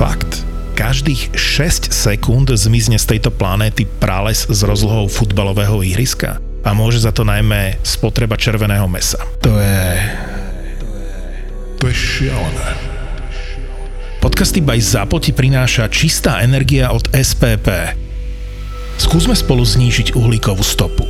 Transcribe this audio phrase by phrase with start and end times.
[0.00, 0.48] Fakt.
[0.80, 6.40] Každých 6 sekúnd zmizne z tejto planéty prales s rozlohou futbalového ihriska.
[6.64, 9.20] A môže za to najmä spotreba červeného mesa.
[9.44, 10.00] To je...
[11.76, 12.80] To je šialené.
[14.24, 17.92] Podcasty by Zapo ti prináša čistá energia od SPP.
[18.96, 21.04] Skúsme spolu znížiť uhlíkovú stopu.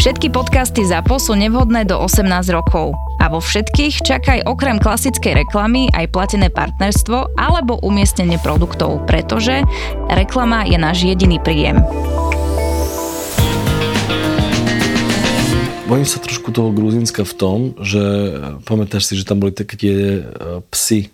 [0.00, 2.24] Všetky podcasty ZAPO sú nevhodné do 18
[2.56, 2.96] rokov.
[3.20, 9.60] A vo všetkých čakaj okrem klasickej reklamy aj platené partnerstvo alebo umiestnenie produktov, pretože
[10.08, 11.84] reklama je náš jediný príjem.
[15.84, 18.00] Bojím sa trošku toho Gruzinska v tom, že
[18.64, 21.12] pamätáš si, že tam boli také tie e, psy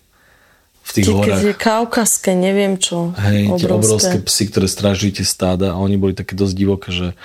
[0.87, 1.43] v tých horách.
[1.43, 3.11] Tie kaukaské, neviem čo.
[3.19, 3.67] Hej, obrovské.
[3.67, 7.19] tie obrovské psy, ktoré strážili tie stáda a oni boli také dosť divoké, že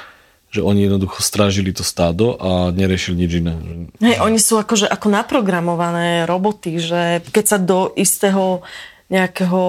[0.52, 3.56] že oni jednoducho strážili to stádo a neriešili nič iné.
[4.04, 8.60] Hej, oni sú akože ako naprogramované roboty, že keď sa do istého
[9.12, 9.64] nejakého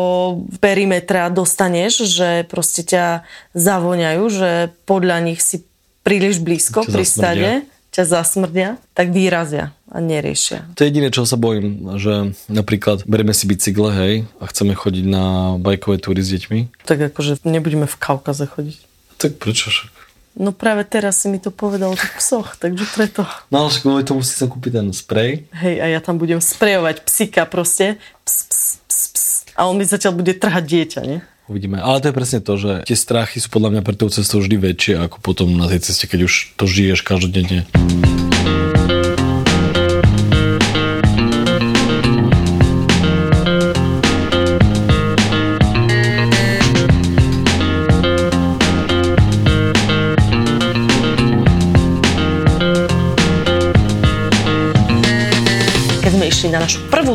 [0.63, 3.27] perimetra dostaneš, že proste ťa
[3.59, 4.51] zavoňajú, že
[4.87, 5.67] podľa nich si
[6.07, 7.51] príliš blízko pri stade,
[7.91, 10.65] ťa zasmrdia, tak vyrazia a neriešia.
[10.79, 15.05] To je jediné, čo sa bojím, že napríklad berieme si bicykle, hej, a chceme chodiť
[15.05, 16.89] na bajkové túry s deťmi.
[16.89, 18.79] Tak akože nebudeme v Kaukaze chodiť.
[19.21, 20.02] Tak prečo však?
[20.33, 23.29] No práve teraz si mi to povedal o psoch, takže preto.
[23.53, 25.45] No ale kvôli tomu si sa kúpiť ten sprej.
[25.53, 28.01] Hej, a ja tam budem sprejovať psika proste.
[28.25, 29.31] Ps, ps, ps, ps.
[29.53, 31.21] A on mi zatiaľ bude trhať dieťa, nie?
[31.53, 31.85] Uvidíme.
[31.85, 34.57] Ale to je presne to, že tie strachy sú podľa mňa pre tou cestou vždy
[34.57, 37.69] väčšie ako potom na tej ceste, keď už to žiješ každodenne.
[37.69, 38.22] išli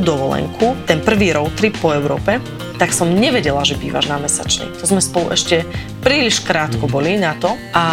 [0.08, 2.39] dovolenku, ten prvý road trip po Európe,
[2.80, 4.72] tak som nevedela, že bývaš na mesačný.
[4.80, 5.67] To sme spolu ešte
[5.99, 6.91] príliš krátko mhm.
[6.91, 7.52] boli na to.
[7.75, 7.86] A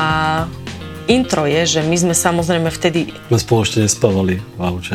[1.11, 3.11] intro je, že my sme samozrejme vtedy...
[3.35, 4.95] My spolu ešte nespávali v aute.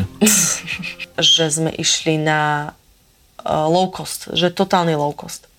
[1.20, 2.72] že sme išli na
[3.44, 5.52] uh, low cost, že totálny low cost.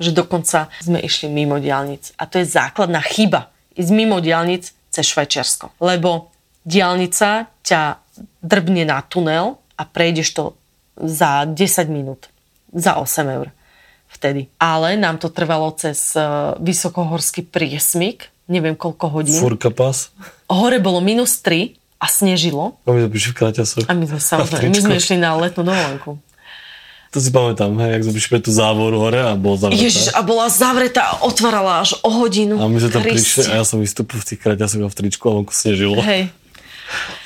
[0.00, 2.16] Že dokonca sme išli mimo diálnic.
[2.16, 3.52] A to je základná chyba.
[3.76, 5.76] Ísť mimo diálnic cez Švajčiarsko.
[5.84, 6.32] Lebo
[6.64, 8.00] diálnica ťa
[8.40, 10.44] drbne na tunel a prejdeš to
[10.96, 11.56] za 10
[11.88, 12.28] minút,
[12.72, 13.48] za 8 eur
[14.12, 14.52] vtedy.
[14.60, 16.20] Ale nám to trvalo cez e,
[16.60, 19.40] vysokohorský priesmik, neviem koľko hodín.
[19.40, 20.12] Furka pas.
[20.52, 22.76] Hore bolo minus 3 a snežilo.
[22.84, 23.84] A my sme prišli v kraťasoch.
[23.88, 26.20] A my sme samozrejme, my sme išli na letnú dovolenku.
[27.12, 29.84] To si pamätám, hej, jak sme prišli tú závoru hore a bola zavretá.
[29.84, 32.56] Ježiš, a bola zavretá a otvárala až o hodinu.
[32.56, 35.24] A my sme tam prišli a ja som vystúpil v tých kraťasoch a v tričku
[35.28, 36.00] a vonku snežilo.
[36.00, 36.32] Hej.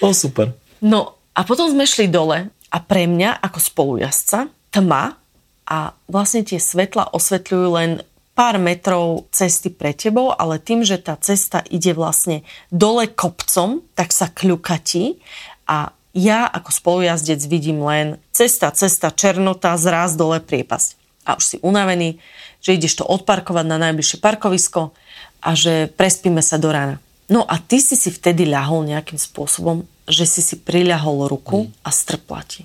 [0.02, 0.58] No super.
[0.82, 5.16] No a potom sme šli dole a pre mňa ako spolujazca tma
[5.64, 5.78] a
[6.12, 8.04] vlastne tie svetla osvetľujú len
[8.36, 14.12] pár metrov cesty pre tebou, ale tým, že tá cesta ide vlastne dole kopcom, tak
[14.12, 15.16] sa kľukatí
[15.64, 20.88] a ja ako spolujazdec vidím len cesta, cesta, černota, zraz dole priepasť.
[21.24, 22.20] A už si unavený,
[22.60, 24.92] že ideš to odparkovať na najbližšie parkovisko
[25.40, 27.00] a že prespíme sa do rána.
[27.26, 31.90] No a ty si si vtedy ľahol nejakým spôsobom že si si priľahol ruku a
[31.90, 32.62] strpla ti.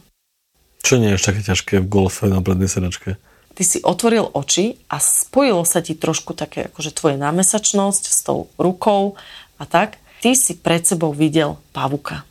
[0.81, 3.17] Čo nie je také ťažké v golfe na prednej sedačke?
[3.51, 8.47] Ty si otvoril oči a spojilo sa ti trošku také akože tvoje námesačnosť s tou
[8.55, 9.19] rukou
[9.59, 9.99] a tak.
[10.21, 12.23] Ty si pred sebou videl pavuka.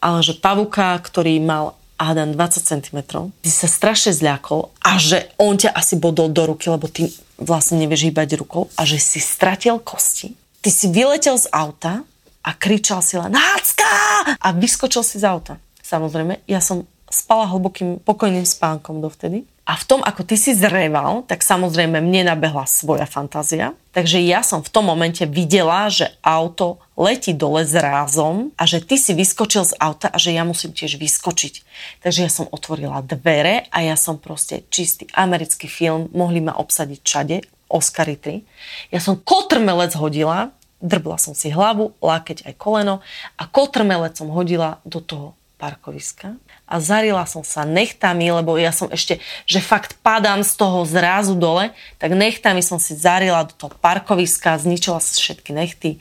[0.00, 2.98] Ale že pavuka, ktorý mal hádam 20 cm,
[3.40, 7.08] ty sa strašne zľakol a že on ťa asi bodol do ruky, lebo ty
[7.40, 10.36] vlastne nevieš hýbať rukou a že si stratil kosti.
[10.66, 12.02] Ty si vyletel z auta
[12.42, 13.86] a kričal si len Nácka!
[14.34, 15.62] A vyskočil si z auta.
[15.78, 19.46] Samozrejme, ja som spala hlbokým pokojným spánkom dovtedy.
[19.62, 23.78] A v tom, ako ty si zreval, tak samozrejme mne nabehla svoja fantázia.
[23.94, 28.82] Takže ja som v tom momente videla, že auto letí dole s rázom a že
[28.82, 31.62] ty si vyskočil z auta a že ja musím tiež vyskočiť.
[32.02, 37.00] Takže ja som otvorila dvere a ja som proste čistý americký film, mohli ma obsadiť
[37.06, 37.36] všade,
[37.66, 38.94] Oscary 3.
[38.94, 43.00] Ja som kotrmelec hodila drbla som si hlavu, lákeť aj koleno
[43.36, 46.36] a kotrmelec som hodila do toho parkoviska
[46.68, 51.32] a zarila som sa nechtami, lebo ja som ešte, že fakt padám z toho zrazu
[51.32, 55.96] dole, tak nechtami som si zarila do toho parkoviska, zničila sa všetky nechty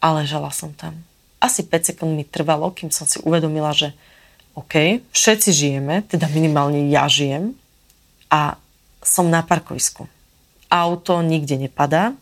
[0.00, 0.96] a ležala som tam.
[1.38, 3.92] Asi 5 sekúnd mi trvalo, kým som si uvedomila, že
[4.56, 7.54] OK, všetci žijeme, teda minimálne ja žijem
[8.26, 8.58] a
[9.04, 10.10] som na parkovisku.
[10.66, 12.16] Auto nikde nepadá,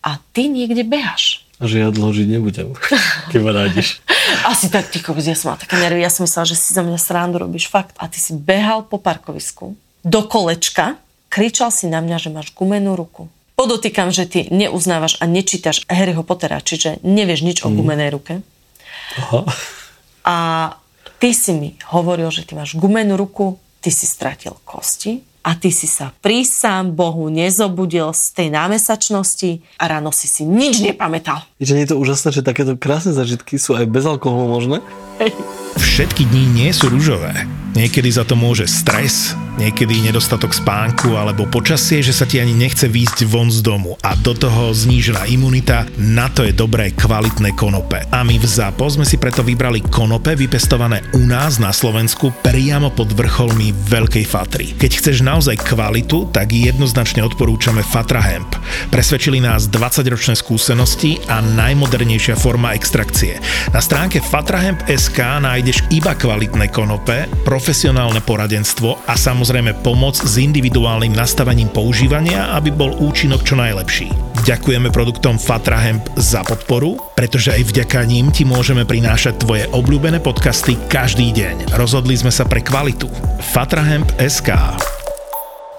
[0.00, 1.44] a ty niekde behaš.
[1.60, 2.72] A že ja dlho žiť nebudem,
[3.30, 4.00] keď ma nájdeš.
[4.48, 6.80] Asi tak, ty kokos, ja som mala také nervy, ja som myslela, že si za
[6.80, 7.92] mňa srandu robíš, fakt.
[8.00, 10.96] A ty si behal po parkovisku do kolečka,
[11.28, 13.28] kričal si na mňa, že máš gumenú ruku.
[13.60, 18.40] Podotýkam, že ty neuznávaš a nečítaš Harryho Pottera, čiže nevieš nič o gumenej ruke.
[19.20, 19.44] Aha.
[20.24, 20.36] A
[21.20, 25.72] ty si mi hovoril, že ty máš gumenú ruku, ty si stratil kosti a ty
[25.72, 31.44] si sa pri sám Bohu nezobudil z tej námesačnosti a ráno si si nič nepamätal.
[31.56, 34.78] Že nie je to úžasné, že takéto krásne zažitky sú aj bez alkoholu možné?
[35.16, 35.32] Hej.
[35.80, 37.48] Všetky dni nie sú ružové.
[37.72, 42.86] Niekedy za to môže stres, niekedy nedostatok spánku alebo počasie, že sa ti ani nechce
[42.86, 47.98] výjsť von z domu a do toho znížená imunita, na to je dobré kvalitné konope.
[48.14, 52.94] A my v ZAPO sme si preto vybrali konope vypestované u nás na Slovensku priamo
[52.94, 54.66] pod vrcholmi Veľkej Fatry.
[54.78, 58.54] Keď chceš naozaj kvalitu, tak jednoznačne odporúčame Fatra Hemp.
[58.94, 63.42] Presvedčili nás 20-ročné skúsenosti a najmodernejšia forma extrakcie.
[63.74, 69.39] Na stránke fatrahemp.sk nájdeš iba kvalitné konope, profesionálne poradenstvo a samozrejme
[69.80, 74.12] pomoc s individuálnym nastavením používania, aby bol účinok čo najlepší.
[74.44, 80.20] Ďakujeme produktom Fatra Hemp za podporu, pretože aj vďaka ním ti môžeme prinášať tvoje obľúbené
[80.20, 81.72] podcasty každý deň.
[81.76, 83.08] Rozhodli sme sa pre kvalitu.
[83.52, 84.50] Fatrahemp.sk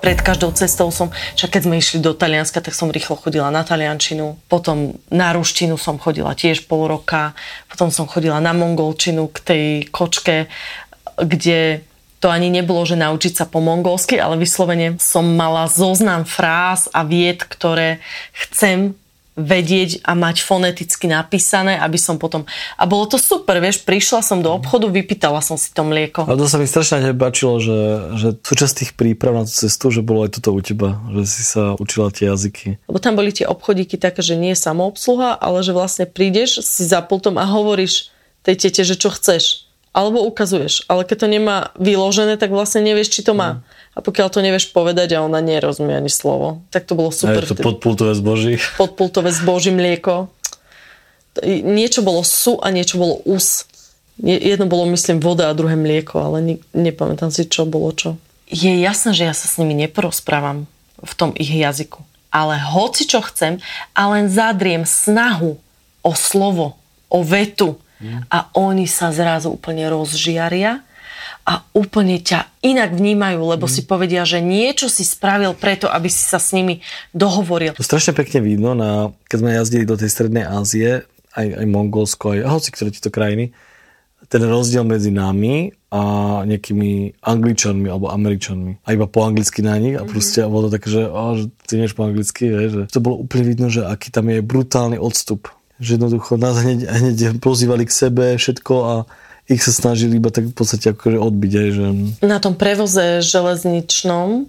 [0.02, 3.62] pred každou cestou som, však keď sme išli do Talianska, tak som rýchlo chodila na
[3.62, 7.38] taliančinu, potom na ruštinu som chodila tiež pol roka,
[7.70, 10.50] potom som chodila na mongolčinu k tej kočke,
[11.22, 11.86] kde
[12.22, 17.02] to ani nebolo, že naučiť sa po mongolsky, ale vyslovene som mala zoznam fráz a
[17.02, 17.98] vied, ktoré
[18.32, 18.94] chcem
[19.32, 22.44] vedieť a mať foneticky napísané, aby som potom...
[22.76, 26.28] A bolo to super, vieš, prišla som do obchodu, vypýtala som si to mlieko.
[26.28, 27.80] A to sa mi strašne nepáčilo, že,
[28.20, 31.44] že súčasť tých príprav na tú cestu, že bolo aj toto u teba, že si
[31.48, 32.84] sa učila tie jazyky.
[32.92, 36.84] Lebo tam boli tie obchodíky také, že nie je samoobsluha, ale že vlastne prídeš si
[36.84, 38.12] za pultom a hovoríš
[38.44, 39.71] tej tete, že čo chceš.
[39.92, 40.88] Alebo ukazuješ.
[40.88, 43.60] Ale keď to nemá vyložené, tak vlastne nevieš, či to má.
[43.60, 47.44] Mm a pokiaľ to nevieš povedať a ona nerozumie ani slovo, tak to bolo super.
[47.44, 48.56] A je to podpultové zboží.
[48.82, 50.32] Podpultové zboží mlieko.
[51.44, 53.68] Niečo bolo su a niečo bolo us.
[54.22, 58.20] Jedno bolo, myslím, voda a druhé mlieko, ale ne, nepamätám si, čo bolo čo.
[58.52, 60.68] Je jasné, že ja sa s nimi neporozprávam
[61.00, 62.04] v tom ich jazyku.
[62.32, 63.60] Ale hoci čo chcem
[63.92, 65.60] a len zadriem snahu
[66.04, 66.80] o slovo,
[67.12, 68.34] o vetu mm.
[68.34, 70.82] a oni sa zrazu úplne rozžiaria
[71.42, 73.74] a úplne ťa inak vnímajú, lebo mm.
[73.74, 76.82] si povedia, že niečo si spravil preto, aby si sa s nimi
[77.14, 77.74] dohovoril.
[77.78, 82.36] To strašne pekne vidno, na, keď sme jazdili do tej Strednej Ázie, aj, aj Mongolsko,
[82.36, 83.56] aj hoci ktoré tieto krajiny,
[84.32, 86.02] ten rozdiel medzi nami a
[86.48, 88.80] nejakými Angličanmi alebo Američanmi.
[88.88, 90.10] A iba po anglicky na nich a mhm.
[90.10, 90.54] proste mm-hmm.
[90.56, 93.44] bolo to také, že, oh, že ty nevieš po anglicky, vieš, že to bolo úplne
[93.44, 95.52] vidno, že aký tam je brutálny odstup.
[95.82, 98.96] Že jednoducho nás hneď, hneď pozývali k sebe všetko a
[99.50, 101.86] ich sa snažili iba tak v podstate akože odbiť aj, že...
[102.22, 104.46] Na tom prevoze železničnom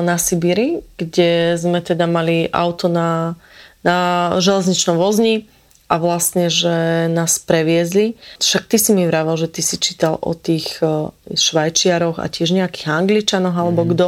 [0.00, 3.40] na Sibíri, kde sme teda mali auto na,
[3.80, 5.48] na železničnom vozni
[5.90, 8.14] a vlastne, že nás previezli.
[8.38, 10.78] Však ty si mi vravel, že ty si čítal o tých
[11.34, 13.88] švajčiaroch a tiež nejakých angličanoch alebo mm.
[13.96, 14.06] kto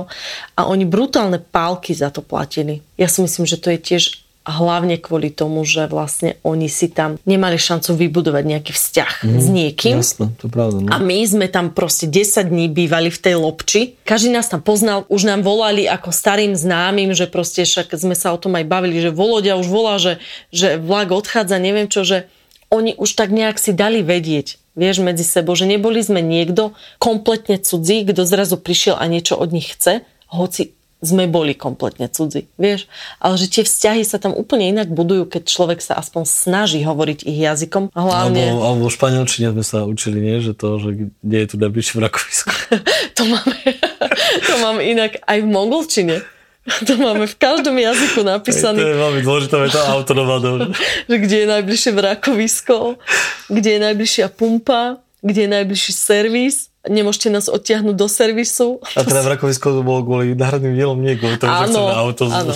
[0.55, 2.85] a oni brutálne pálky za to platili.
[2.95, 7.15] Ja si myslím, že to je tiež hlavne kvôli tomu, že vlastne oni si tam
[7.23, 9.97] nemali šancu vybudovať nejaký vzťah mm, s niekým.
[10.03, 10.83] Jasné, to pravda.
[10.83, 10.91] No.
[10.91, 13.81] A my sme tam proste 10 dní bývali v tej lobči.
[14.03, 18.35] Každý nás tam poznal, už nám volali ako starým známym, že proste však sme sa
[18.35, 20.19] o tom aj bavili, že Volodia už volá, že,
[20.51, 22.27] že vlak odchádza, neviem čo, že
[22.73, 27.61] oni už tak nejak si dali vedieť, vieš, medzi sebou, že neboli sme niekto kompletne
[27.61, 30.73] cudzí, kto zrazu prišiel a niečo od nich chce, hoci
[31.03, 32.87] sme boli kompletne cudzí, vieš.
[33.19, 37.27] Ale že tie vzťahy sa tam úplne inak budujú, keď človek sa aspoň snaží hovoriť
[37.27, 37.91] ich jazykom.
[37.91, 38.55] Hlavne...
[38.55, 40.39] Alebo, alebo v španielčine sme sa učili, nie?
[40.39, 40.91] Že to, že
[41.21, 42.51] kde je tu najbližšie vrakovisko.
[43.19, 43.59] to, máme,
[44.49, 46.17] to mám inak aj v mongolčine.
[46.87, 48.79] To máme v každom jazyku napísané.
[48.79, 50.71] to je veľmi dôležité, je to autonomado.
[51.11, 53.03] že kde je najbližšie vrakovisko,
[53.51, 58.83] kde je najbližšia pumpa, kde je najbližší servis nemôžete nás odtiahnuť do servisu.
[58.99, 62.23] A teda vrakovisko to bolo kvôli náhradným dielom, nie kvôli tomu, áno, že chceme auto
[62.27, 62.51] áno,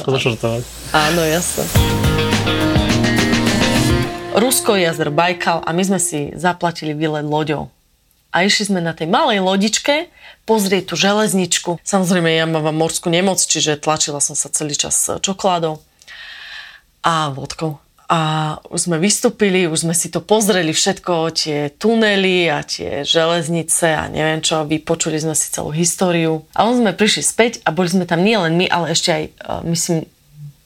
[0.90, 1.64] Áno, jasné.
[4.36, 7.72] Rusko je jazer Bajkal a my sme si zaplatili výlet loďou.
[8.34, 10.12] A išli sme na tej malej lodičke
[10.44, 11.80] pozrieť tú železničku.
[11.80, 15.80] Samozrejme, ja mám morskú nemoc, čiže tlačila som sa celý čas čokoládou
[17.00, 22.62] a vodkou a už sme vystúpili, už sme si to pozreli všetko, tie tunely a
[22.62, 26.46] tie železnice a neviem čo, vypočuli sme si celú históriu.
[26.54, 29.32] A on sme prišli späť a boli sme tam nielen my, ale ešte aj, e,
[29.66, 29.98] myslím,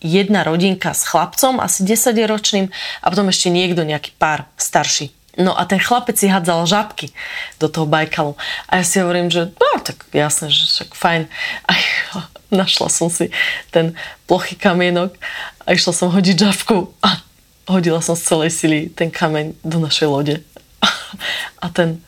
[0.05, 2.69] jedna rodinka s chlapcom, asi 10-ročným
[3.01, 5.09] a potom ešte niekto, nejaký pár starší.
[5.41, 7.09] No a ten chlapec si hádzal žabky
[7.57, 8.37] do toho Bajkalu.
[8.69, 11.23] A ja si hovorím, že no tak jasné, že však fajn.
[11.65, 11.73] A
[12.61, 13.33] našla som si
[13.73, 13.97] ten
[14.29, 15.17] plochý kamienok
[15.65, 17.30] a išla som hodiť žabku a
[17.71, 20.35] hodila som z celej sily ten kameň do našej lode.
[21.65, 22.03] A ten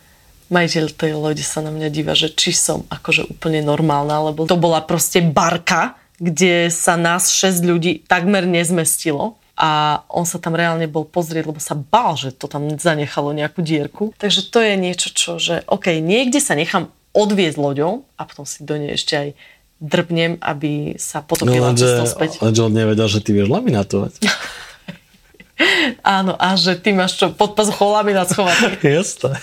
[0.52, 4.60] majiteľ tej lode sa na mňa díva, že či som akože úplne normálna, lebo to
[4.60, 10.84] bola proste barka, kde sa nás 6 ľudí takmer nezmestilo a on sa tam reálne
[10.86, 14.12] bol pozrieť, lebo sa bál, že to tam zanechalo nejakú dierku.
[14.20, 18.64] Takže to je niečo, čo, že OK, niekde sa nechám odviezť loďou a potom si
[18.64, 19.28] do nej ešte aj
[19.82, 22.38] drbnem, aby sa potopila no, cestou späť.
[22.38, 24.14] Lenže on nevedel, že ty vieš laminátovať.
[26.02, 28.78] Áno, a že ty máš čo, pod pazuchou laminát schovaný.
[28.82, 29.38] Jasné.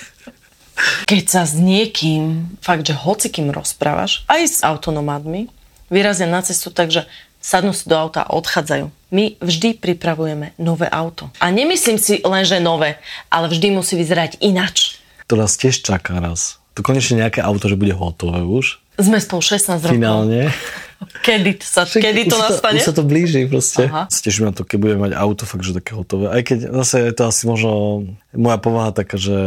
[1.05, 5.51] Keď sa s niekým, fakt, že hocikým rozprávaš, aj s autonomádmi,
[5.91, 7.03] vyrazia na cestu, takže
[7.43, 8.87] sadnú si do auta a odchádzajú.
[9.09, 11.33] My vždy pripravujeme nové auto.
[11.41, 15.01] A nemyslím si len, že nové, ale vždy musí vyzerať inač.
[15.27, 16.58] To nás tiež čaká raz.
[16.77, 18.81] To konečne nejaké auto, že bude hotové už.
[18.99, 19.95] Sme spolu 16 rokov.
[19.95, 20.51] Finálne.
[20.99, 22.75] Kedy, sa, Však, kedy to nastane?
[22.75, 23.87] Už sa to blíži proste.
[23.87, 24.11] Aha.
[24.11, 26.27] Teším na to, keď budeme mať auto fakt, že také hotové.
[26.27, 28.03] Aj keď zase je to asi možno
[28.35, 29.39] moja povaha taká, že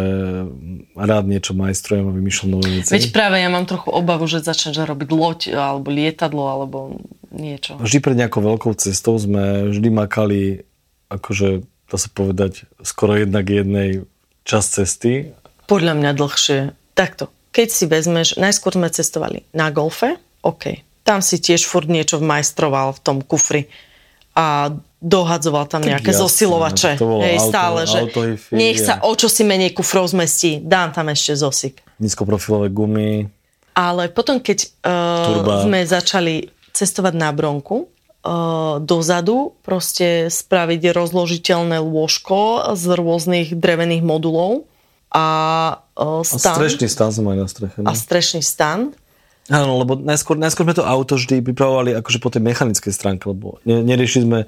[0.96, 2.96] rád niečo majstrujem a vymýšľam nové veci.
[2.96, 7.76] Veď práve ja mám trochu obavu, že začneš robiť loď alebo lietadlo alebo niečo.
[7.76, 10.40] Vždy pred nejakou veľkou cestou sme vždy makali
[11.12, 14.08] akože dá sa povedať skoro jednak jednej
[14.48, 15.36] čas cesty.
[15.68, 16.60] Podľa mňa dlhšie.
[16.92, 17.32] Takto.
[17.52, 22.96] Keď si vezmeš, najskôr sme cestovali na golfe, OK, tam si tiež furt niečo majstroval
[22.96, 23.68] v tom kufri
[24.32, 24.72] a
[25.02, 26.92] dohadzoval tam nejaké jasne, zosilovače.
[26.96, 31.10] Hej, auto, stále, že hi nech sa o čo si menej kufrov zmestí, dám tam
[31.12, 31.82] ešte zosik.
[32.00, 33.28] Nízkoprofilové gumy.
[33.76, 37.88] Ale potom, keď uh, sme začali cestovať na bronku,
[38.22, 44.64] uh, dozadu proste spraviť rozložiteľné lôžko z rôznych drevených modulov
[45.12, 45.24] a
[45.94, 46.56] uh, stan.
[46.56, 47.78] A strešný stan sme mali na streche.
[47.84, 47.88] No?
[47.88, 48.96] A strešný stan
[49.50, 53.58] Áno, lebo najskôr, najskôr sme to auto vždy pripravovali akože po tej mechanickej stránke, lebo
[53.66, 54.40] neriešili sme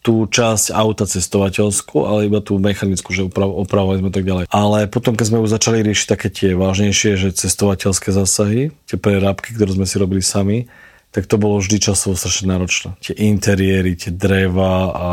[0.00, 4.48] tú časť auta cestovateľskú, ale iba tú mechanickú, že opravovali sme tak ďalej.
[4.48, 9.52] Ale potom, keď sme už začali riešiť také tie vážnejšie, že cestovateľské zásahy, tie prerábky,
[9.52, 10.72] ktoré sme si robili sami,
[11.10, 12.94] tak to bolo vždy časovo strašne náročné.
[13.02, 15.08] Tie interiéry, tie dreva a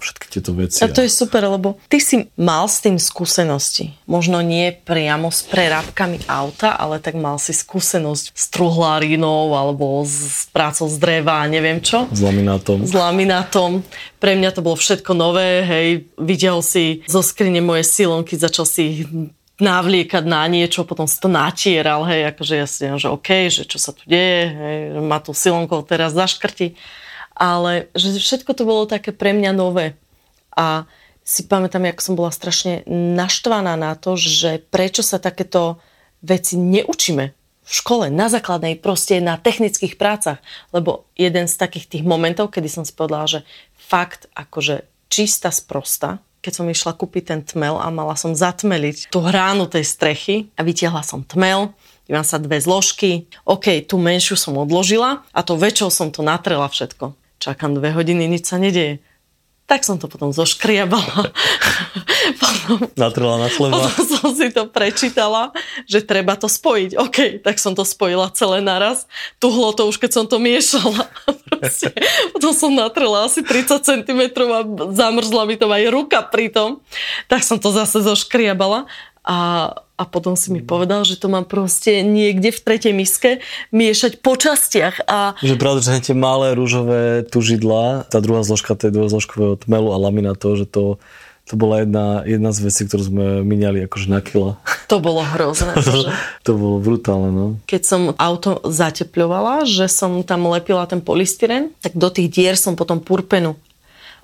[0.00, 0.80] všetky tieto veci.
[0.80, 3.92] A to je super, lebo ty si mal s tým skúsenosti.
[4.08, 10.48] Možno nie priamo s prerábkami auta, ale tak mal si skúsenosť s truhlárinou alebo s
[10.56, 12.08] prácou z dreva a neviem čo.
[12.08, 12.88] S laminátom.
[12.88, 13.84] S laminátom.
[14.16, 16.08] Pre mňa to bolo všetko nové, hej.
[16.16, 19.04] Videl si zo skrine moje silonky, začal si
[19.60, 23.78] navliekať na niečo, potom si to natieral, hej, akože ja si že OK, že čo
[23.78, 26.74] sa tu deje, hej, ma tu silonkou teraz zaškrti.
[27.36, 29.96] Ale že všetko to bolo také pre mňa nové.
[30.52, 30.84] A
[31.24, 35.78] si pamätám, ako som bola strašne naštvaná na to, že prečo sa takéto
[36.20, 37.24] veci neučíme
[37.64, 40.42] v škole, na základnej, proste na technických prácach.
[40.74, 43.40] Lebo jeden z takých tých momentov, kedy som si povedala, že
[43.78, 49.20] fakt akože čistá sprosta, keď som išla kúpiť ten tmel a mala som zatmeliť tú
[49.20, 51.72] hránu tej strechy a vytiahla som tmel,
[52.10, 53.30] Mám sa dve zložky.
[53.46, 57.14] OK, tú menšiu som odložila a to väčšou som to natrela všetko.
[57.38, 58.98] Čakám dve hodiny, nič sa nedeje.
[59.70, 61.30] Tak som to potom zoškriabala.
[62.42, 63.78] potom, Natrela na chleba.
[63.78, 65.54] Potom som si to prečítala,
[65.86, 66.98] že treba to spojiť.
[66.98, 69.06] OK, tak som to spojila celé naraz.
[69.38, 71.06] Tuhlo to už, keď som to miešala.
[71.60, 71.92] Proste.
[72.32, 74.60] Potom som natrela asi 30 cm a
[74.96, 76.80] zamrzla mi to aj ruka pri tom.
[77.28, 78.88] Tak som to zase zoškriabala.
[79.20, 79.36] A
[80.00, 84.32] a potom si mi povedal, že to mám proste niekde v tretej miske miešať po
[84.32, 85.04] častiach.
[85.04, 85.36] A...
[85.44, 90.56] Že pravda, že tie malé rúžové tužidla, tá druhá zložka tej dvojzložkového tmelu a laminátu,
[90.56, 90.96] že to,
[91.48, 94.54] to bola jedna, jedna z vecí, ktorú sme miniali akože na kila.
[94.86, 95.74] To bolo hrozné.
[95.86, 96.06] to,
[96.46, 97.46] to bolo brutálne, no.
[97.66, 102.78] Keď som auto zatepľovala, že som tam lepila ten polystyren, tak do tých dier som
[102.78, 103.58] potom purpenu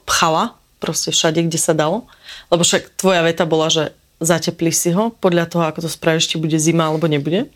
[0.07, 2.07] pchala, proste všade, kde sa dalo.
[2.47, 3.91] Lebo však tvoja veta bola, že
[4.23, 7.51] zatepli si ho, podľa toho, ako to spravíš, či bude zima alebo nebude.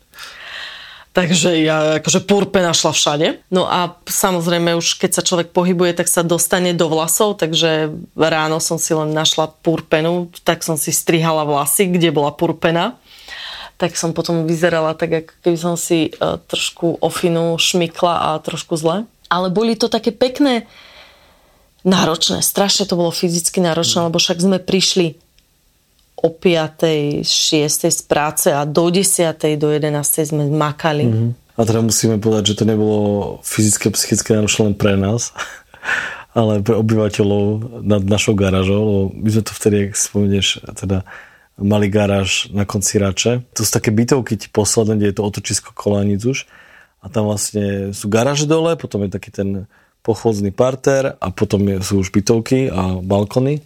[1.11, 3.27] Takže ja akože purpe našla všade.
[3.51, 8.63] No a samozrejme už keď sa človek pohybuje, tak sa dostane do vlasov, takže ráno
[8.63, 12.95] som si len našla purpenu, tak som si strihala vlasy, kde bola purpena.
[13.75, 18.79] Tak som potom vyzerala tak, ako keby som si uh, trošku ofinu šmykla a trošku
[18.79, 19.03] zle.
[19.27, 20.63] Ale boli to také pekné,
[21.83, 25.17] náročné, strašne to bolo fyzicky náročné, lebo však sme prišli
[26.21, 27.25] o 5.
[27.25, 27.89] 6.
[27.89, 29.33] z práce a do 10.
[29.57, 30.29] do 11.
[30.29, 31.05] sme makali.
[31.09, 31.29] Mm-hmm.
[31.57, 32.99] A teda musíme povedať, že to nebolo
[33.43, 35.33] fyzické psychické náročné len pre nás,
[36.37, 37.45] ale pre obyvateľov
[37.83, 40.47] nad našou garážou, lebo my sme to vtedy, ak spomenieš,
[40.77, 41.03] teda
[41.61, 43.45] mali garáž na konci Rače.
[43.53, 46.49] To sú také bytovky ti posledné, kde je to otočisko kolánic už.
[47.01, 49.69] A tam vlastne sú garáže dole, potom je taký ten
[50.01, 53.61] pochodzný parter a potom sú už bytovky a balkony.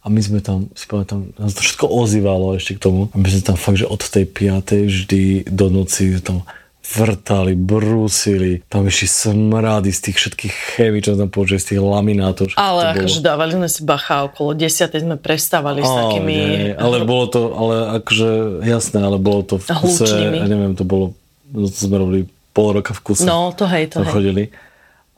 [0.00, 3.12] A my sme tam, si pamätám, nás to všetko ozývalo ešte k tomu.
[3.12, 6.48] A my sme tam fakt, že od tej piatej vždy do noci tam
[6.90, 12.50] vrtali, brúsili, tam išli smrady z tých všetkých chémí, čo tam použili, z tých laminátov.
[12.58, 16.34] Ale akože dávali sme si bacha, okolo desiatej sme prestávali s takými...
[16.34, 18.28] Nie, ale bolo to, ale akože
[18.66, 21.14] jasné, ale bolo to v kuse, ja neviem, to bolo,
[21.54, 23.22] no to sme robili pol roka v kuse.
[23.22, 24.10] No, to hej, to hej.
[24.10, 24.44] chodili.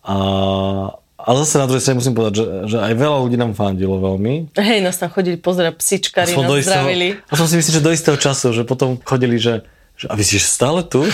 [0.05, 0.17] A,
[1.23, 4.59] ale zase na druhej strane musím povedať, že, že aj veľa ľudí nám fandilo veľmi.
[4.59, 7.23] Hej, nás tam chodili pozerať psičkari, nás zdravili.
[7.31, 9.63] A som si myslím, že do istého času, že potom chodili, že
[10.11, 11.07] a vy ste stále tu?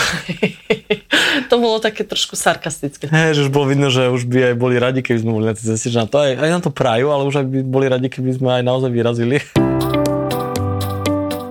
[1.53, 3.11] to bolo také trošku sarkastické.
[3.13, 5.53] Hey, že už bolo vidno, že už by aj boli radi, keby sme boli na
[5.53, 7.87] tej ceste, že na to aj, aj na to prajú, ale už aj by boli
[7.91, 9.45] radi, keby sme aj naozaj vyrazili.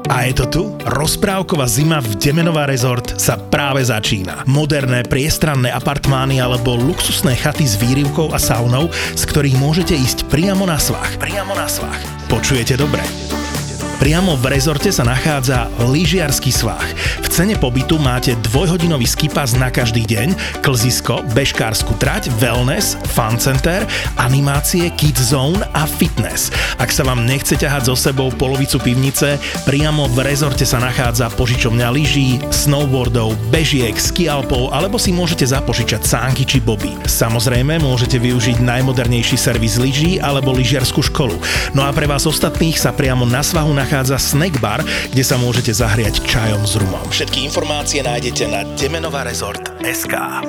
[0.07, 0.63] A je to tu?
[0.87, 4.47] Rozprávková zima v Demenová rezort sa práve začína.
[4.47, 10.63] Moderné, priestranné apartmány alebo luxusné chaty s výrivkou a saunou, z ktorých môžete ísť priamo
[10.63, 11.19] na svach.
[11.19, 11.99] Priamo na svach.
[12.31, 13.26] Počujete dobre?
[13.97, 16.85] Priamo v rezorte sa nachádza lyžiarsky svah.
[17.25, 23.81] V cene pobytu máte dvojhodinový skipas na každý deň, klzisko, bežkársku trať, wellness, fun center,
[24.21, 26.53] animácie, kids zone a fitness.
[26.77, 31.89] Ak sa vám nechce ťahať so sebou polovicu pivnice, priamo v rezorte sa nachádza požičovňa
[31.89, 36.93] lyží, snowboardov, bežiek, skialpov alebo si môžete zapožičať sánky či boby.
[37.09, 41.33] Samozrejme môžete využiť najmodernejší servis lyží alebo lyžiarskú školu.
[41.73, 44.83] No a pre vás ostatných sa priamo na svahu nachádza nachádza snack bar,
[45.15, 47.07] kde sa môžete zahriať čajom s rumom.
[47.07, 50.43] Všetky informácie nájdete na demenovarezort.sk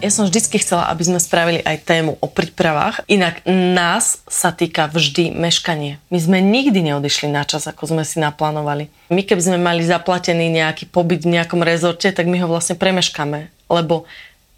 [0.00, 3.04] ja som vždycky chcela, aby sme spravili aj tému o prípravách.
[3.04, 6.00] Inak nás sa týka vždy meškanie.
[6.08, 8.88] My sme nikdy neodišli na čas, ako sme si naplánovali.
[9.12, 13.52] My keby sme mali zaplatený nejaký pobyt v nejakom rezorte, tak my ho vlastne premeškáme.
[13.68, 14.08] Lebo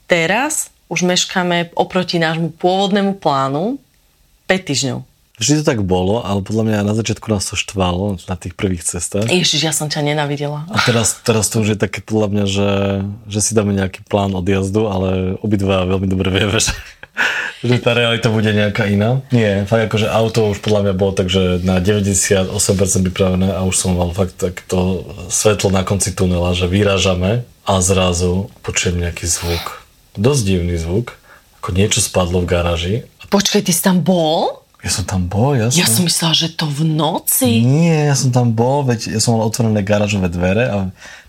[0.06, 3.83] teraz už meškáme oproti nášmu pôvodnému plánu
[4.46, 5.12] 5 týždňov.
[5.42, 8.87] Vždy to tak bolo, ale podľa mňa na začiatku nás to štvalo na tých prvých
[8.87, 9.26] cestách.
[9.26, 10.70] Ježiš, ja som ťa nenavidela.
[10.70, 12.70] A teraz, teraz to už je také podľa mňa, že,
[13.26, 16.70] že si dáme nejaký plán odjazdu, ale obidva veľmi dobre vieme, že,
[17.59, 19.18] že tá realita bude nejaká iná.
[19.35, 22.55] Nie, fakt akože auto už podľa mňa bolo tak, že na 98%
[23.11, 27.83] pripravené a už som mal fakt tak to svetlo na konci tunela, že vyrážame a
[27.83, 29.83] zrazu počujem nejaký zvuk.
[30.14, 31.18] Dosť divný zvuk,
[31.59, 32.94] ako niečo spadlo v garáži.
[33.26, 34.62] Počkaj, ty si tam bol?
[34.83, 35.79] Ja som tam bol, ja som...
[35.79, 37.62] Ja som myslela, že to v noci.
[37.62, 40.79] Nie, ja som tam bol, veď ja som mal otvorené garážové dvere a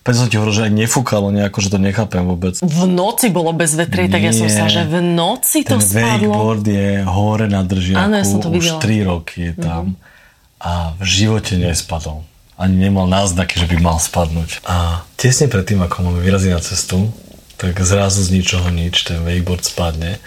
[0.01, 2.57] preto som ti hovoril, že aj nefúkalo nejako, že to nechápem vôbec.
[2.65, 6.33] V noci bolo bez vetry, tak ja som myslela, že v noci to Ten spadlo.
[6.33, 10.65] wakeboard je hore na držiaku, Áno, ja som to už 3 roky je tam mm-hmm.
[10.65, 12.25] a v živote nespadol.
[12.57, 14.65] Ani nemal náznaky, že by mal spadnúť.
[14.65, 17.13] A tesne predtým, ako máme vyraziť na cestu,
[17.61, 20.17] tak zrazu z ničoho nič ten wakeboard spadne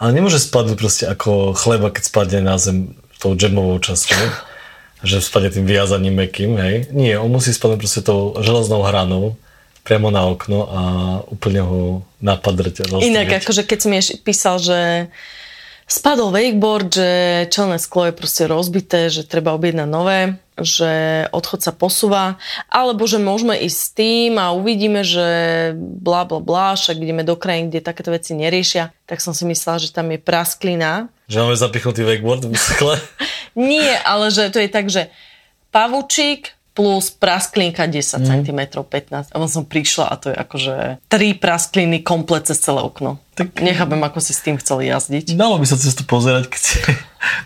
[0.00, 4.24] ale nemôže spadnúť proste ako chleba, keď spadne na zem tou džemovou časťou,
[5.04, 6.88] že spadne tým viazaním mekým, hej.
[6.96, 9.36] Nie, on musí spadnúť proste tou železnou hranou
[9.84, 10.82] priamo na okno a
[11.28, 11.80] úplne ho
[12.20, 12.88] napadrť.
[13.00, 15.08] Inak, akože keď si mi písal, že
[15.90, 17.10] spadol wakeboard, že
[17.50, 22.38] čelné sklo je proste rozbité, že treba objednať nové, že odchod sa posúva,
[22.70, 25.26] alebo že môžeme ísť s tým a uvidíme, že
[25.74, 29.82] bla bla bla, však ideme do krajín, kde takéto veci neriešia, tak som si myslela,
[29.82, 31.10] že tam je prasklina.
[31.26, 32.94] Že máme zapichnutý wakeboard v skle?
[33.58, 35.10] Nie, ale že to je tak, že
[35.74, 38.26] pavučík, plus prasklinka 10 mm.
[38.46, 40.74] cm, 15 A som prišla a to je akože
[41.10, 43.18] tri praskliny komplet cez celé okno.
[43.34, 45.34] Tak nechápem, ako si s tým chcel jazdiť.
[45.34, 46.62] Dalo by sa cez to pozerať, keď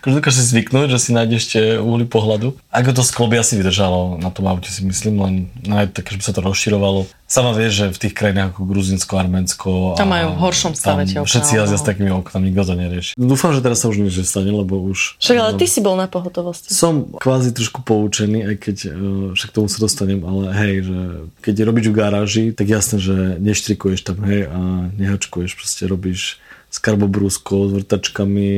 [0.03, 2.59] dokáže si zvyknúť, že si nájdeš tie uhly pohľadu.
[2.75, 6.19] Ako to sklo by asi vydržalo na tom aute si myslím, len nájde také, že
[6.21, 7.07] by sa to rozširovalo.
[7.25, 9.71] Sama vieš, že v tých krajinách ako Gruzinsko, Arménsko...
[9.97, 11.29] Tam majú v horšom stave tie okná.
[11.29, 13.13] Všetci jazdia s takými oknami, nikto to nerieši.
[13.17, 15.19] Dúfam, že teraz sa už nič nestane, lebo už...
[15.19, 16.71] Však ale ty si bol na pohotovosti.
[16.71, 18.91] Som kvázi trošku poučený, aj keď e,
[19.35, 20.99] však tomu sa dostanem, ale hej, že
[21.41, 26.39] keď robíš v garáži, tak jasné, že neštrikuješ tam, hej, a nehačkuješ, proste robíš
[26.75, 28.51] s karbobrúskou, s vrtačkami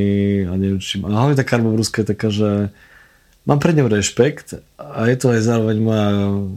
[0.48, 1.04] a neviem čím.
[1.04, 2.72] A hlavne tá karbobrúska je taká, že
[3.44, 6.08] mám pred ňou rešpekt a je to aj zároveň moja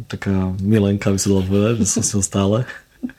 [0.07, 2.63] taká milenka, by sa dalo povedať, že som si ho stále.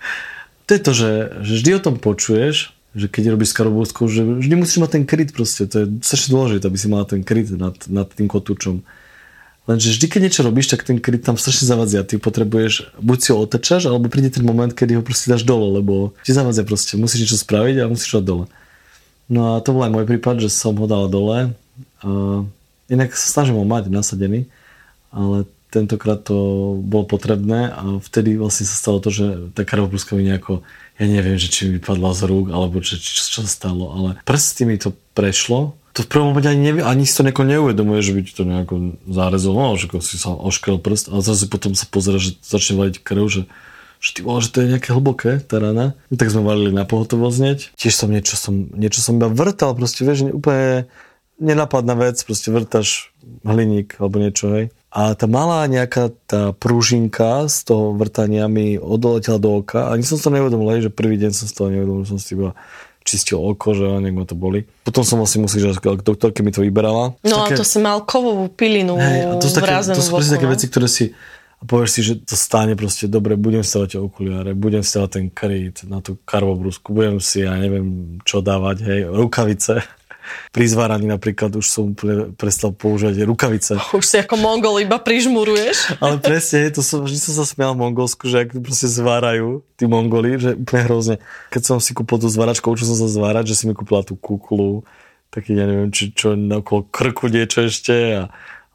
[0.70, 4.22] To je to, že, že vždy o tom počuješ, že keď robíš s karobúskou, že
[4.22, 7.50] vždy musíš mať ten kryt proste, to je strašne dôležité, aby si mala ten kryt
[7.50, 8.86] nad, nad tým kotúčom.
[9.70, 12.02] Lenže vždy, keď niečo robíš, tak ten kryt tam strašne zavadzia.
[12.02, 15.78] Ty potrebuješ, buď si ho otečaš, alebo príde ten moment, kedy ho proste dáš dole,
[15.78, 16.98] lebo ti zavadzia proste.
[16.98, 18.46] Musíš niečo spraviť a musíš ho dole.
[19.30, 21.54] No a to bol aj môj prípad, že som ho dal dole.
[22.02, 22.42] A
[22.90, 24.50] Inak sa snažím ho mať nasadený,
[25.14, 30.26] ale tentokrát to bolo potrebné a vtedy vlastne sa stalo to, že tá krvobrúska mi
[30.26, 30.66] nejako,
[30.98, 34.18] ja neviem, že či mi vypadla z rúk, alebo či, čo, čo sa stalo, ale
[34.26, 35.78] prsty mi to prešlo.
[35.98, 38.44] To v prvom momente ani, nevie, ani si to neko neuvedomuje, že by ti to
[38.46, 43.02] nejako zarezovalo, že si sa oškrel prst, ale zase potom sa pozera, že začne valiť
[43.02, 43.42] krv, že
[44.00, 45.92] že ty že to je nejaké hlboké, tá rana.
[46.08, 47.58] No, tak sme valili na pohotovosť hneď.
[47.76, 50.88] Tiež som niečo, som niečo som iba vrtal, proste vieš, úplne
[51.36, 53.12] nenapadná vec, proste vrtaš
[53.44, 54.64] hliník alebo niečo, hej.
[54.90, 60.02] A tá malá nejaká tá prúžinka z toho vrtania mi odoletela do oka a ani
[60.02, 62.56] som to neuvedomil, že prvý deň som z toho nevedomil, som si iba
[63.04, 64.68] čistil oko, že nech ma to boli.
[64.84, 67.16] Potom som vlastne musel, že doktorke mi to vyberala.
[67.24, 67.56] No také...
[67.56, 70.66] a to si mal kovovú pilinu hey, a to sú také, to sú také veci,
[70.68, 71.16] ktoré si
[71.60, 75.84] a povieš si, že to stane proste, dobre, budem stavať okuliare, budem stavať ten kryt
[75.84, 79.84] na tú karvobrusku, budem si, ja neviem, čo dávať, hej, rukavice.
[80.50, 83.78] Pri zváraní napríklad už som úplne prestal používať rukavice.
[83.98, 85.92] Už si ako mongol iba prižmuruješ.
[86.04, 89.86] Ale presne, to som, vždy som sa smial v Mongolsku, že ak proste zvárajú tí
[89.86, 91.16] Mongoli, že úplne hrozne.
[91.54, 94.18] Keď som si kúpil tú zváračku, učil som sa zvárať, že si mi kúpila tú
[94.18, 94.82] kuklu,
[95.30, 98.24] taký, ja neviem, či čo, okolo krku niečo ešte a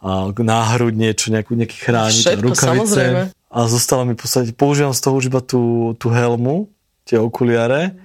[0.05, 2.69] a náhruď niečo, nejakú, nejaký chránič, Všetko, rukavice.
[2.69, 3.21] Samozrejme.
[3.33, 6.69] A zostala mi v podstate, používam z toho už iba tú, tú helmu,
[7.09, 8.04] tie okuliare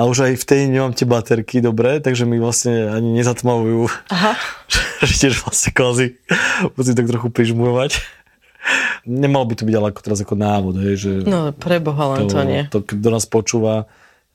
[0.00, 3.84] a už aj v tej nemám tie baterky dobre, takže mi vlastne ani nezatmavujú.
[4.08, 4.32] Aha.
[5.04, 6.16] že tiež vlastne kozy
[6.72, 8.00] musím tak trochu prižmurovať.
[9.04, 11.10] Nemalo by to byť ale ako teraz ako návod, hej, že...
[11.28, 12.62] No preboha len to, to nie.
[12.72, 13.88] To, kto nás počúva,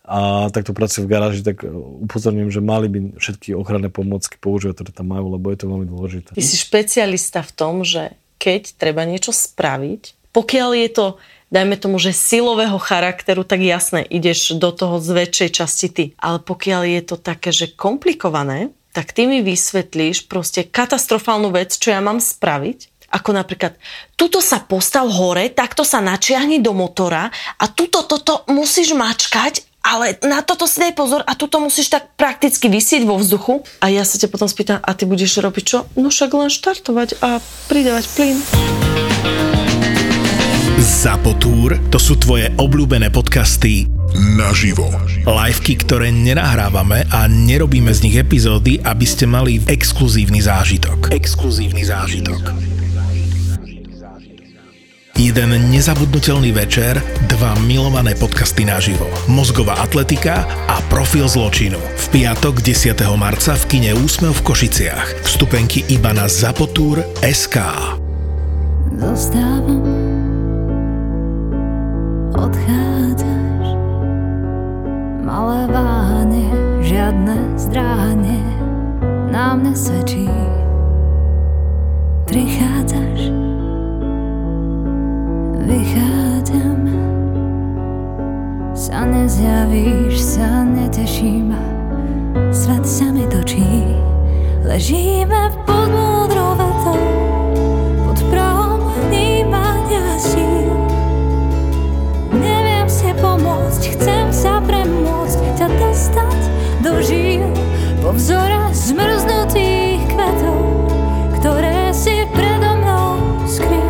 [0.06, 1.66] a takto pracujú v garáži, tak
[2.06, 5.90] upozorňujem, že mali by všetky ochranné pomôcky používať, ktoré tam majú, lebo je to veľmi
[5.90, 6.30] dôležité.
[6.38, 11.08] Ty si špecialista v tom, že keď treba niečo spraviť, pokiaľ je to,
[11.54, 16.06] dajme tomu, že silového charakteru, tak jasne, ideš do toho z väčšej časti ty.
[16.18, 21.92] Ale pokiaľ je to také, že komplikované, tak ty mi vysvetlíš proste katastrofálnu vec, čo
[21.92, 23.80] ja mám spraviť ako napríklad,
[24.20, 30.18] tuto sa postal hore, takto sa načiahni do motora a tuto toto musíš mačkať ale
[30.26, 33.62] na toto si daj pozor a tuto musíš tak prakticky vysieť vo vzduchu.
[33.86, 35.86] A ja sa ťa potom spýtam, a ty budeš robiť čo?
[35.94, 37.38] No však len štartovať a
[37.70, 38.42] pridávať plyn.
[40.76, 43.88] Zapotúr, to sú tvoje obľúbené podcasty
[44.36, 44.92] naživo.
[45.24, 51.16] Liveky, ktoré nenahrávame a nerobíme z nich epizódy, aby ste mali exkluzívny zážitok.
[51.16, 52.42] Exkluzívny zážitok.
[55.16, 57.00] Jeden nezabudnutelný večer,
[57.32, 59.08] dva milované podcasty naživo.
[59.32, 61.80] Mozgová atletika a profil zločinu.
[61.80, 63.00] V piatok 10.
[63.16, 65.24] marca v kine Úsmev v Košiciach.
[65.24, 67.64] Vstupenky iba na Zapotúr SK.
[69.00, 70.05] Zostávam,
[72.36, 73.68] odchádzaš,
[75.24, 76.52] malé váhanie,
[76.84, 78.44] žiadne zdráhanie,
[79.32, 80.28] na mne svedčí.
[82.28, 83.32] Prichádzaš,
[85.64, 86.82] vychádzam.
[88.76, 91.56] Sa nezjavíš, sa neteším
[92.52, 93.84] Svet sa mi točí.
[94.64, 96.15] Ležíme pod múdrou
[105.66, 106.40] Ťa dostať
[106.86, 107.42] do žíl
[107.98, 110.62] Po vzore zmrznutých kvetov
[111.42, 113.18] Ktoré si predo mnou
[113.50, 113.90] skryl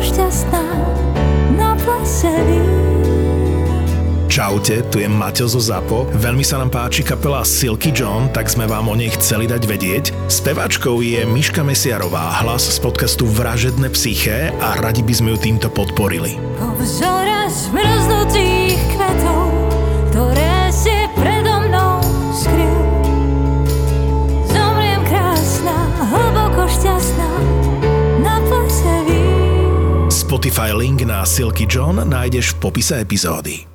[0.00, 0.64] šťastná
[1.56, 2.32] na plese
[4.30, 6.16] Čaute, tu je Maťo zo ZAPO.
[6.16, 10.04] Veľmi sa nám páči kapela Silky John, tak sme vám o nej chceli dať vedieť.
[10.30, 15.68] Speváčkou je Miška Mesiarová, hlas z podcastu Vražedné psyché a radi by sme ju týmto
[15.68, 16.38] podporili.
[16.56, 17.29] Po vzore
[17.60, 19.44] zmrznutých kvetov,
[20.08, 22.00] ktoré si predo mnou
[22.32, 22.80] skryl.
[24.48, 25.76] Zomriem krásna,
[26.08, 27.30] hlboko šťastná,
[30.30, 33.66] Spotify link na Silky John nájdeš v popise epizódy.